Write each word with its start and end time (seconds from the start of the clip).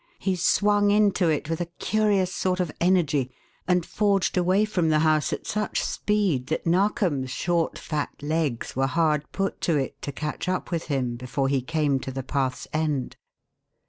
He 0.17 0.35
swung 0.35 0.89
into 0.89 1.29
it 1.29 1.47
with 1.47 1.61
a 1.61 1.67
curious 1.77 2.33
sort 2.33 2.59
of 2.59 2.71
energy 2.81 3.29
and 3.67 3.85
forged 3.85 4.35
away 4.35 4.65
from 4.65 4.89
the 4.89 4.97
house 5.05 5.31
at 5.31 5.45
such 5.45 5.83
speed 5.85 6.47
that 6.47 6.65
Narkom's 6.65 7.29
short, 7.29 7.77
fat 7.77 8.09
legs 8.23 8.75
were 8.75 8.87
hard 8.87 9.31
put 9.31 9.61
to 9.61 9.77
it 9.77 10.01
to 10.01 10.11
catch 10.11 10.49
up 10.49 10.71
with 10.71 10.85
him 10.85 11.17
before 11.17 11.49
he 11.49 11.61
came 11.61 11.99
to 11.99 12.09
the 12.11 12.23
path's 12.23 12.67
end. 12.73 13.15